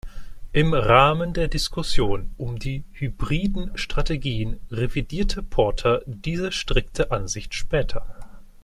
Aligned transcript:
Im 0.51 0.73
Rahmen 0.73 1.31
der 1.33 1.47
Diskussionen 1.47 2.33
um 2.39 2.57
die 2.57 2.85
hybriden 2.91 3.77
Strategien 3.77 4.59
revidierte 4.71 5.43
Porter 5.43 6.01
diese 6.07 6.51
strikte 6.51 7.11
Ansicht 7.11 7.53
später. 7.53 8.07